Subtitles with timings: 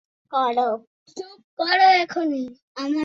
[1.17, 2.43] চুপ করা এখনি!